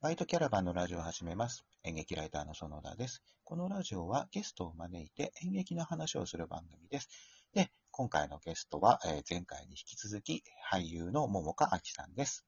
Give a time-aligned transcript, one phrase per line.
[0.00, 1.64] バイトキャラバンのラジオを始めます。
[1.82, 3.20] 演劇ライターの園田です。
[3.42, 7.08] このラジオはゲストを招いて演劇の話をする番組です。
[7.52, 12.46] で、今回のゲストは、えー前回に引き続き俳優の桃香明さんです。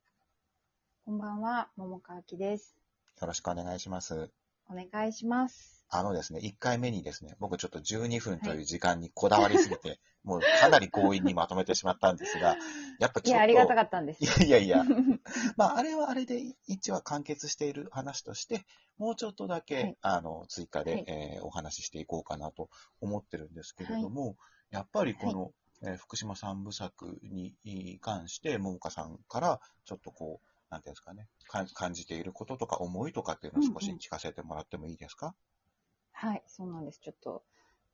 [1.05, 2.77] こんばんは、桃川きです。
[3.21, 4.30] よろしくお願いします。
[4.69, 5.80] お願いします。
[5.93, 12.56] あのですね、1回目にですね、僕ちょっと12分という時間にこだわりすぎて、 もうかなり強引にまとめてしまったんですが、
[13.00, 13.30] やっぱいちょっと。
[13.30, 14.27] や、ありがたかったんですい。
[14.27, 14.84] やいやいや、
[15.56, 18.65] まあ、あれはあれで一話完結している話として、
[18.98, 19.96] もうちょっとだけ、はい。
[20.02, 21.05] あの追加で、はい。
[21.09, 22.70] えーお話ししていこうかなと
[23.01, 24.37] 思ってるんですけれども、
[24.70, 33.98] やっぱりこの、えー福島三部作に関して、桃香さんからちょっとこう、なんていうんですかね、か感じていることとか思いとかっていうのを少しうんうん。
[33.98, 35.34] 聞かせてもらってもいいですか、
[36.20, 37.01] はい、そうなんです。
[37.01, 37.42] ちょっと、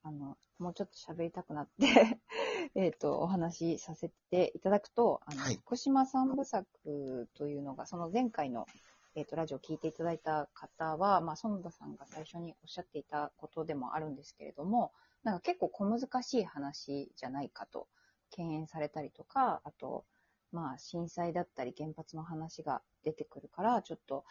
[0.03, 2.19] あの、もうちょっと喋りたくなって、
[2.75, 8.67] えっと、お話しさせていただくと、あの、はい福島三部作というのが、その前回の、
[9.15, 17.87] えっと、ラジオを聞いていただいた方は、まあ、園田さんが最初におっしゃっていたことでもあるんですけれども、なんか結構小難しい話じゃないかと、
[18.31, 20.05] 敬遠されたりとか、あと、
[20.51, 24.25] まあ、震災だったり原発の話が出てくるから、ちょっと、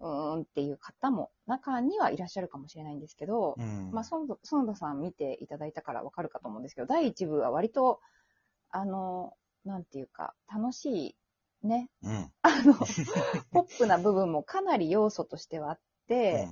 [0.00, 8.00] うーんっていう方も中にはいらっしゃるかもしれないんですけど、うんまあ、園田さん見ていただいたからわかるかと思うんですけど、第1部は割と、
[8.70, 9.34] あの、
[9.64, 11.16] なんていうか、楽し
[11.62, 12.30] い、ね、うん。
[12.42, 12.74] あの、
[13.52, 16.48] ポップな部分もかなり要素としてはあって、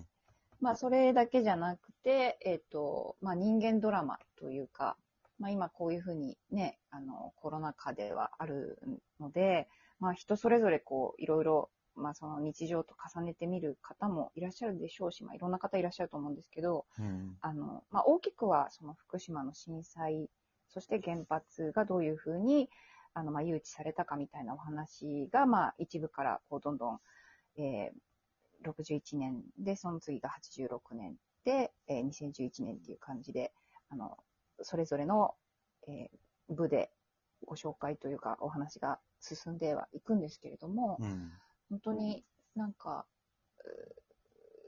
[0.60, 4.96] まあ、それだけじゃなくて、えっ、と、まあ、人間ドラマというか、
[5.38, 8.78] まあ、今こういうふうにね、あの、コロナ禍ではある
[9.18, 17.04] ので、まあ、人それぞれこう、いろいろ、まあ、その日常と重ねてみる方もいらっしゃるでしょうし、まあ、いろんな方いらっしゃると思うんですけど、うん。
[17.04, 17.36] うん。
[17.40, 20.28] あの、まあ、大きくは、その福島の震災、
[20.68, 22.70] そして原発がどういうふうに、
[23.14, 27.00] あの、まあ、誘致されたかみたいなお話が、まあ、一部から、こう、どんどん、
[27.56, 33.52] えー、61年で、その次が86年で、えー、2011年っていう感じで、
[33.90, 34.16] あの、
[34.62, 35.34] それぞれの、
[35.88, 36.90] えー、部で
[37.44, 41.32] ご紹介というか、お話が進んではいくんですけれども、うん。
[41.72, 42.22] 本当に
[42.54, 43.06] なんか、
[43.64, 44.02] う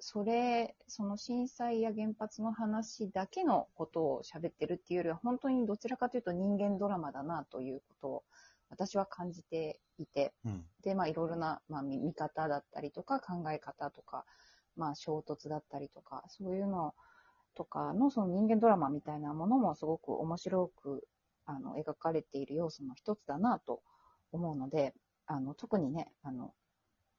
[0.00, 8.24] それ、その震災や原発の話だけのことを喋ってるっていうよりは、本当にどちらかというと人間ドラマだなということを
[8.70, 10.64] 私は感じていて、うん。
[10.82, 14.24] で、まあいろいろな、まあ、見見方だったりとか考え方とか、
[14.76, 16.94] まあ衝突だったりとか、そういうの
[17.54, 21.06] とかのその人間ドラマみたいなものもすごく面白く
[21.44, 23.82] あの描かれている要素の一つだなと
[24.32, 24.94] 思うので、
[25.26, 26.52] あの特にね、あの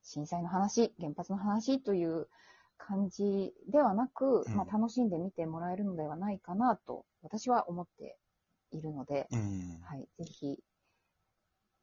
[0.06, 2.28] 震災の話、原発の話という
[2.78, 8.18] 感じではなく、うんまあ、楽しんで見てもらえるのではないかなと私は思って
[8.72, 9.80] いるので、うん。
[9.82, 10.60] はい、ぜひ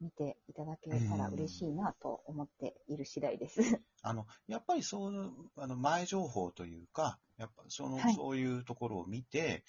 [0.00, 3.60] 見ていただけたら嬉しいなと思っている次第です。
[4.02, 9.64] あの、やっぱりそう、あの、前情報というか、やっぱその、はいそういうところを見て、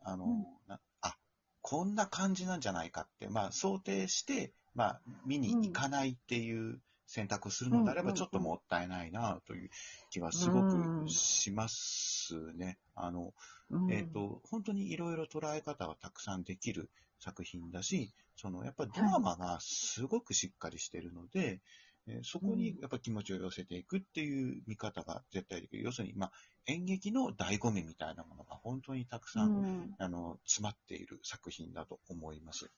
[0.00, 1.16] あの、うんなあ、
[1.60, 6.80] こんな感じなんじゃないかって、まあ、想定して、まあ、見に行かないっていう
[7.12, 9.70] 選択をするのであれば、ちょっともったいないなという
[10.10, 10.66] 気はすごうん。
[10.66, 12.78] くしますね。
[12.94, 13.34] あの、
[13.70, 13.90] うん。
[13.92, 16.88] えっ、と、本当にいろいろ捉え方がたくさんできる
[17.20, 21.60] 作品だし、その、やっぱりドラマがすごくしっかりしてるので、
[22.08, 25.84] えーそこにやっぱ気持ちを寄せていくっていう見方が絶対できる。
[25.84, 26.32] 要するに、まあ、
[26.66, 29.94] 演劇の醍醐味みたいなものが本当にたくさん、うん。
[29.98, 32.70] あの、詰まっている作品だと思います。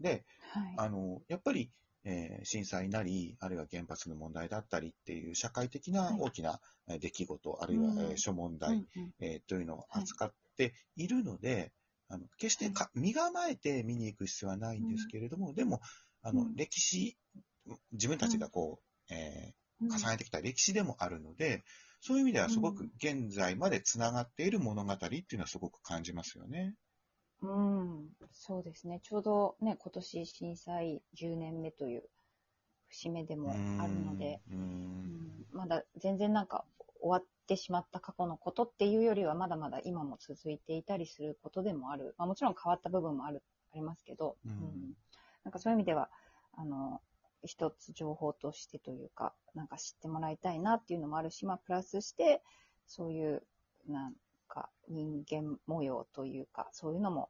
[0.00, 0.74] で、はい。
[0.76, 1.70] あの、やっぱり、
[2.06, 6.20] えー震災なり、あるいは原発の問題だったりっていう社会的なはい。
[6.20, 7.98] 大きなえー出来事、あるいは、うん。
[7.98, 9.14] えー諸問題、うんうん。
[9.20, 11.72] えーというのを扱っているので、
[12.08, 15.80] あの決してか身構えて見に行く必要はないんですけれども、でも
[16.22, 16.54] あの、うん。
[16.54, 17.16] 歴史、
[17.92, 18.80] 自分たちがこ
[19.10, 21.62] う、え重ねてきた歴史でもあるので、
[22.00, 22.90] そういう意味ではすごくうん。
[22.96, 26.74] 現在までつながっている物語っていうのはすごく感じますよね。
[27.42, 29.00] うん、そうですね。
[29.02, 32.04] ちょうどね、今年震災10年目という
[32.88, 36.64] 節目でもあるので、うんんまだ全然なんか
[37.00, 42.14] 終わってしまった過去のことっていうよりは、まだまだ今も続いていたりすることでもある。
[42.18, 44.94] まあ、もちろん変わった部分もある、ありますけど、うん
[45.44, 46.10] なんかそういう意味では、
[46.54, 47.00] あの、
[47.44, 52.42] 一つ情報としてというか、なんか知ってもらいたいなっていうのもあるし、まあ、プラスして、
[52.88, 53.42] そういう、
[53.86, 54.14] なん
[54.56, 57.28] か人間模様というか、そういうのも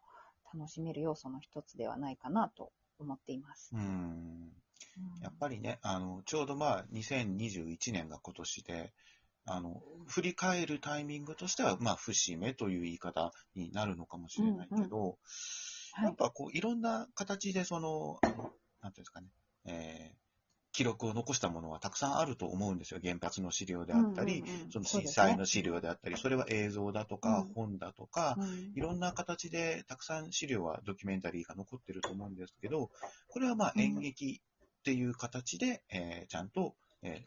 [0.54, 2.70] 楽しめる要素の一つではないかなと
[3.00, 3.70] 思っています。
[3.74, 4.52] うん。
[5.20, 8.92] やっぱりね、あの、ちょうどまあ、2021年が今年で、
[9.44, 15.18] あの、振り返るタイミングとしては、まあ、節目という言い方になるのかもしれないけど、
[15.92, 16.04] はい。
[16.04, 18.52] やっぱこう、いろんな形でその、あの
[18.82, 19.28] なんていうんですかね、
[19.64, 20.25] えー
[20.76, 23.00] 記録を残したものはたくさんあると思うんですよ。
[23.02, 24.70] 原発の資料であったり、うんうんうん。
[24.70, 27.54] その震災の資料であったり、それは映像だとか、うん。
[27.54, 28.72] 本だとか、うん。
[28.74, 32.90] いろんな形でたくさん資料はドキュメンタリーが残ってると思うんですけど、
[33.28, 37.22] これはまあうん演劇っていう形で、えーちゃんと、え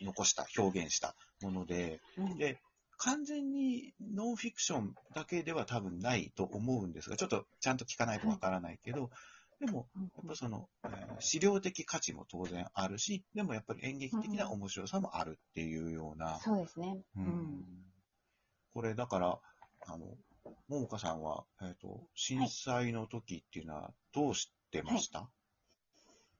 [0.00, 2.38] ー残した、表現したもので、うん。
[2.38, 2.60] で、
[2.96, 9.10] 完全にノンフィクションだけでは多分ないと思うんですが、ちょっとちゃんと聞かないとわからないけど、
[9.60, 10.02] でも、うん。
[10.02, 16.98] やっぱその、えー資料的価値も当然あるし、でもやっぱり演劇的な面白さもあるっていうような、そうですね。
[17.16, 17.26] ううん。
[17.26, 17.64] ん。
[18.74, 19.38] これだから、
[19.86, 20.06] あの、
[20.68, 25.30] ももかさんは、えっ、と、震災の時っていうのはどうしてました、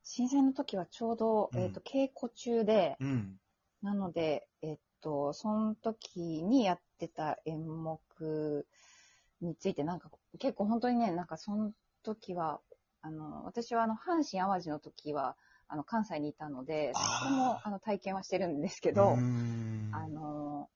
[0.03, 1.61] 震災の時はちょうど、うん。
[1.61, 3.39] えっ、と、稽古中で、うん。
[3.83, 8.67] なので、えっと、その時にやってた演目
[9.41, 11.73] について、なんか結構本当にね、なんかその
[12.03, 12.61] 時は、
[13.05, 15.37] あの、私はあの、阪神淡路の時は、
[15.69, 19.17] あの、関西にいたので、そこもあの体験はしてるんですけうど
[19.93, 20.71] あの、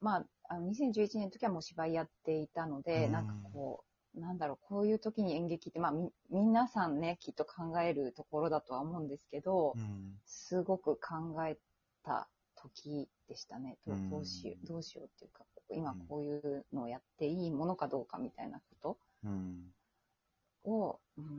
[0.00, 3.12] まあ、あの2011年の時はもう芝居やっていたので、うん。
[3.12, 3.84] なんかこ
[4.14, 10.14] う、なんだろう、こういう時に演劇って、まあ、み、皆さんね、きっと考えるところだとは思うんですけど、うん。
[10.24, 11.58] すごく考え
[12.04, 13.76] た時でしたね。
[13.86, 15.98] どうしよう、どうしようっていうか、今うん。
[16.06, 19.65] こういうのをやっていいものかどうかみたいなこうん。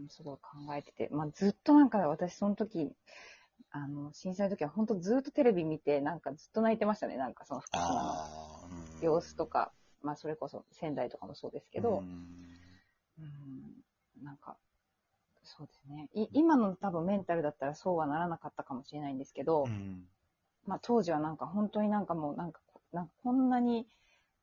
[0.09, 2.92] すごい考えてて、まあずっとなんか私その時、
[3.71, 7.18] あの、震災の時は本当ずっとテレビ見て、なんかずっと泣いてましたね。
[7.18, 9.71] なんかその福島の様子とか、
[10.01, 12.27] まあそれこそ仙台とかもそうですけど、うん。
[13.19, 14.57] うん、なんか、
[15.44, 16.09] そうですね。
[16.13, 20.07] い今の多分メンタルだったらそうはならなかったかもしれないんですけど、うん。
[20.65, 22.62] まあ当時はなんか本当になんかもうなんか、
[22.94, 23.88] なんかこんなに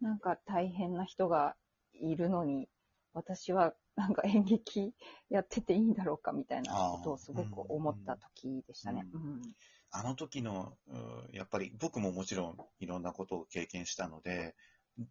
[0.00, 1.56] なんか大変な人が
[1.94, 2.68] いるのに、
[3.12, 4.92] 私はなんか演劇
[5.30, 9.06] やってていいんだろうかみたいなことをすごく思った時でしたね。
[9.12, 9.42] ううん
[9.96, 14.56] あの時の、うんやっぱり僕ももちろんいろんなことを経験したので、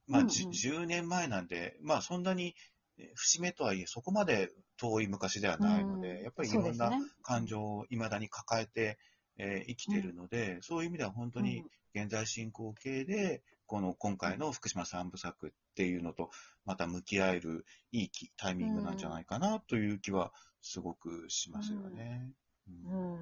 [0.07, 0.29] まあ、うんうん。
[0.29, 2.53] じゅ10年前なんで、まあそんなに
[2.97, 6.23] え節目とはいえそこまで遠い昔ではないので、うん。
[6.23, 6.91] やっぱりいろんな
[7.21, 8.97] 感情を未だに抱えて、
[9.37, 11.63] えー生きているので、そういう意味では本当に
[11.95, 16.29] 現在進行形で、この今回の福島三部作っていうのと
[16.65, 20.31] また向き合えるいいきタイミングなんじゃないかなという気は
[20.61, 22.31] すごくしますよね。
[22.67, 23.13] うん。
[23.13, 23.19] うん。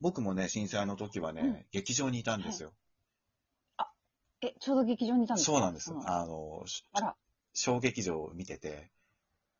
[0.00, 1.64] 僕もね、震災の時はね、うん。
[1.70, 2.72] 劇場にいたんですよ。
[4.42, 5.52] え、ちょうど劇場にいたんですか？
[5.52, 5.90] そうなんです。
[5.90, 6.06] うん。
[6.06, 7.16] あの、しあら、
[7.54, 8.90] 小劇場を見てて、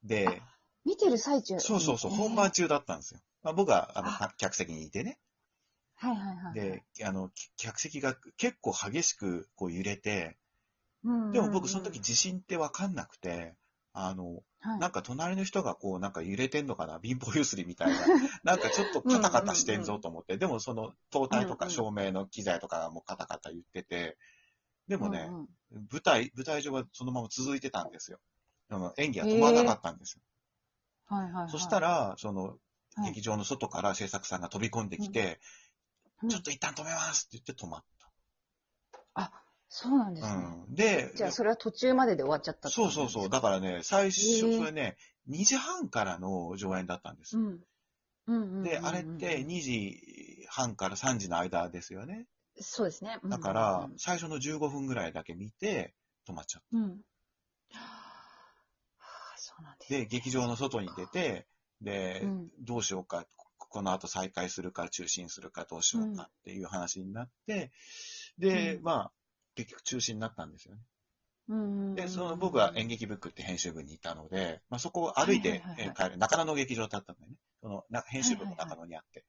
[0.02, 0.42] で、
[0.84, 1.58] 見てる最中。
[1.58, 3.20] そうそうそう、えー本番中だったんですよ。
[3.42, 4.12] まあ、僕はあのあ。
[4.12, 5.18] か客席にいてね、
[5.94, 6.54] はいはいはい。
[6.54, 10.36] で、あの、き客席が結構激しくこう揺れて、
[11.04, 13.54] うん、でも僕その時地震ってわかんなくて、
[13.92, 16.98] あの、はい、なんか隣の人がこうなんか揺れてんのかな？
[17.02, 17.94] 貧乏ゆすりみたいな。
[18.42, 24.18] なんかちょっとカタカタしてんぞと思って、でもその灯体とか照明の機材とかがもうカタカタ言ってて、
[24.88, 25.48] でもね、うんうん。
[25.90, 28.18] 舞台、舞台上はそのまま続いてたんですよ。
[28.70, 30.22] あの演技は止まらなかったんですよ。
[31.06, 31.50] はいはいはい。
[31.50, 32.58] そしたら、その
[32.96, 33.10] はい。
[33.10, 35.40] 劇場の外から制作さんが飛び込んできて、
[36.22, 36.28] うん。
[36.30, 37.84] ちょっと一旦止めますって言って止まっ
[39.14, 39.30] あ、
[39.68, 40.36] そうなんですた。
[40.36, 40.44] ね。
[40.68, 43.30] うん、で、じゃあ、それは途中までで終わっちゃったそうそうそう。
[43.30, 44.96] だからね、最初、それね、
[45.28, 47.38] 2時半からの上演だったんです。
[47.38, 47.44] うん。
[47.46, 47.56] うん
[48.26, 52.26] うんうんうんで、あれって2時半から3時の間ですよね。
[52.60, 53.18] そうですね。
[53.24, 55.94] だから、最初の15分ぐらいだけ見て、
[56.26, 56.90] 止まっちゃっうん、うん。
[56.90, 57.78] は
[59.00, 59.98] あ、そうなんですた。
[59.98, 61.46] で、劇場の外に出て、
[61.82, 67.72] で、うんどうしようか、ここの後再開するか、中止にするか、どうしようかっていう話になって、
[68.38, 69.12] で、うんまあ、
[69.54, 70.80] 結局中止になったんですよね。
[71.48, 75.62] うんうんうんで、その僕は演劇ブックって編集部にいたので、まあ、そこを歩いて
[75.96, 77.36] 帰る、中野の劇場だったんだよね。
[77.60, 79.24] そのな編集部の中野にあって、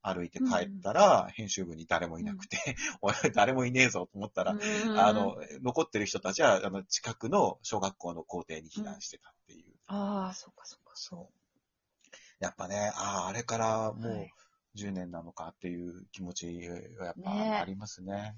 [0.00, 2.56] 歩いて帰うんったら、編集部に誰もいなくて、
[3.02, 4.52] おい、誰もいねえぞと思ったら、
[4.96, 9.74] あの、残ってる人たちは、あの、近くの小学校の校庭に避難してたっていう。
[9.86, 10.92] ああ、そうかそうか。
[10.94, 12.14] そう。
[12.38, 14.32] やっぱね、ああ、あれからもうはい
[14.76, 18.36] 10年なのかっていう気持ちはやっねぱありますね。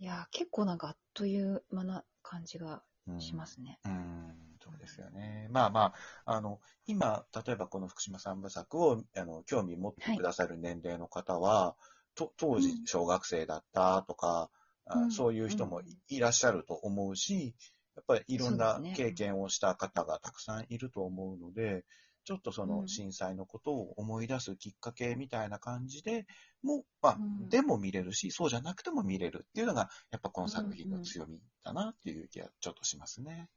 [0.00, 3.78] いやー、結構なんかあっという間な感じがうんしますね。
[3.84, 5.48] うん、そうですよね。
[5.50, 5.92] まあま
[6.26, 11.76] あ、あの、今、例えばこの福島三部作を、あの、興味持ってくださる年齢の方は、
[12.14, 12.86] と当時うん。
[12.86, 14.50] 小学生だったとか、
[14.86, 15.10] あうん。
[15.10, 17.54] そういう人もいいらっしゃると思うし、
[17.96, 21.84] やっぱりいろんな経験をした方がたくさんいると思うので、
[22.28, 22.86] ちょっとそうのん。
[22.86, 26.26] 震災のことを思い出すきっかけみたいな感じで
[26.62, 27.48] も、まあ、うん。
[27.48, 33.48] でも見れるし、そうじゃなくても見れるっていうのが、やっぱこの作品の強みだなっていう気がちょっとしますね。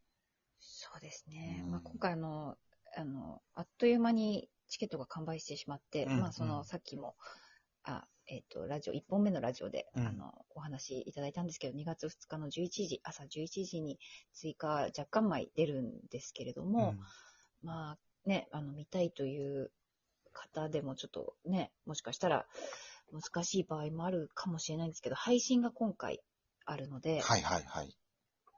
[0.61, 1.63] そうですね。
[1.65, 1.71] うん。
[1.71, 2.55] まあ、今回あの、
[2.95, 7.17] あの、あっという間にチケットが完売してしまって、うんまあ、そうの、んさっきも、
[7.83, 10.07] あ、えっ、と、ラジオ、1本目のラジオで、うん。
[10.07, 13.99] あの、お話いただいたんですけど、2月2日の11時、朝11時に
[14.31, 16.95] 追加若干枚出るんですけれども、
[17.61, 19.71] まあね、あの、見たいという
[20.33, 22.45] 方でもちょっとね、もしかしたら
[23.11, 26.21] 難しい場合もあるかもしれないんですけど、配信が今回
[26.65, 27.95] あるので、はいはいはい。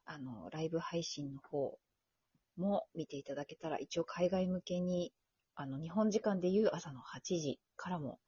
[0.05, 1.77] あの、ライブ配信の方
[2.57, 5.13] も見ていただけたら、一応海外向けに、
[5.55, 8.19] あの、日本時間でいう朝の8時からも、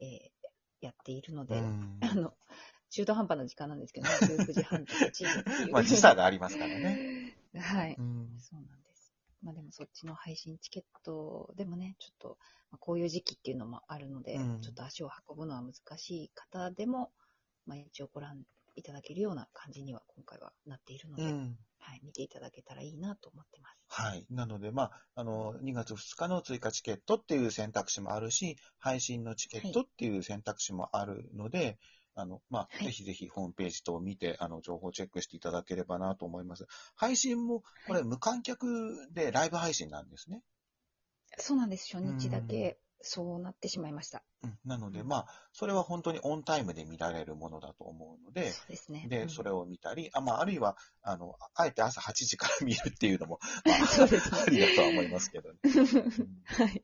[0.00, 0.38] えー
[0.80, 2.32] やっているので、うんあの、
[2.90, 5.72] 中途半端な時間なんですけど、ね、19時半と8時っていう。
[5.72, 7.36] まあ時差がありますからね。
[7.58, 7.96] はい。
[7.98, 8.77] うんそうなん。
[9.42, 12.28] まあでもそっちの配信チケットでもね、ちょっと、
[12.70, 17.10] まあこういう時期っていうのもあるので、うんちょっと足を運ぶのは難しい方でも、
[17.66, 18.42] まあ一応ご覧
[18.76, 23.78] いただけるような感じには今回はなっているので、うんはい、見ていただけたらいいなと思ってます。
[23.88, 24.26] はい。
[24.30, 31.78] なので、まあ、あの、2月2日の追加チケットっていう選択肢もあるし、配信のチケットっていう選択肢もあるので、
[32.18, 36.66] あの、まあ、はいぜひぜひホームページ等を見て、あの、情報チェックしていただければなと思います。
[36.96, 40.42] 配信も、これ、無観客でライブ配信なんですね。
[41.38, 41.96] そうなんです。
[41.96, 44.24] 初日だけそうなってしまいました。
[44.42, 44.58] うん。
[44.64, 49.06] なので、まあ、それは本当にオンタイムで見られるものだと思うので、そうですね。
[49.08, 53.38] で、うんそれを見たり、あまあ、あるいは、あの、あえて朝8時から見るっていうのも、
[53.94, 55.58] そうですねありだとは思いますけどね。
[55.62, 56.82] う んはい。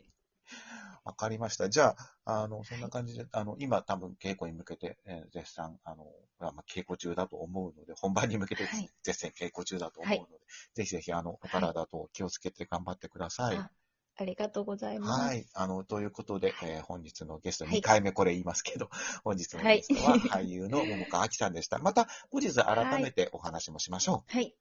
[1.04, 1.68] わかりました。
[1.68, 1.94] じゃ
[2.24, 6.06] あ、あの、そんな感じで、あの、今多分稽古に向けて、えー絶賛、あの、
[6.38, 10.44] まあ、まあ稽古中だと思うので、 本番に向けてはい絶賛稽古中だと思うので、
[10.74, 13.56] ぜひぜひ、あの、お体と気をつけて頑張ってください。
[13.56, 13.70] あ
[14.16, 15.20] ありがとうございます。
[15.20, 15.46] はい。
[15.54, 18.88] あの、ということで、えー本日のゲスト、はい2回目これ言いますけど、
[19.24, 21.78] 本日のゲストは俳優の桃川明さんでした。
[21.78, 24.54] また、後日改めてお話もしましょはい。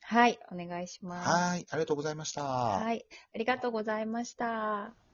[0.00, 1.06] はい、お願いしう。
[1.06, 1.28] ます。
[1.28, 1.66] はい。
[1.70, 2.44] ありがとうございました。
[2.44, 3.06] はい。
[3.34, 5.07] ありがとうございました。